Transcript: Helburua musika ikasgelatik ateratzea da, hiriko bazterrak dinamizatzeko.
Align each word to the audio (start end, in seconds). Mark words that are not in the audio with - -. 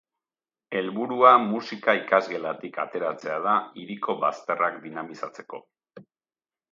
Helburua 0.77 1.33
musika 1.41 1.93
ikasgelatik 1.99 2.79
ateratzea 2.83 3.35
da, 3.43 3.53
hiriko 3.81 4.17
bazterrak 4.25 4.81
dinamizatzeko. 4.87 5.61